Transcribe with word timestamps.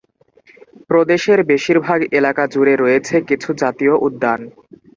প্রদেশের 0.89 1.39
বেশির 1.49 1.77
ভাগ 1.79 1.99
এলাকা 2.19 2.43
জুড়ে 2.53 2.73
রয়েছে 2.75 3.15
কিছু 3.29 3.49
জাতীয় 3.61 3.93
উদ্যান। 4.07 4.39